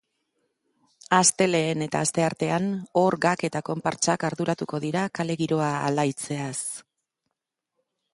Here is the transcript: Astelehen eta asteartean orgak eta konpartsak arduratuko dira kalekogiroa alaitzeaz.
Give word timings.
Astelehen 1.17 1.83
eta 1.87 1.99
asteartean 2.07 2.65
orgak 3.01 3.45
eta 3.49 3.61
konpartsak 3.67 4.25
arduratuko 4.31 4.81
dira 4.87 5.05
kalekogiroa 5.19 5.69
alaitzeaz. 5.91 6.57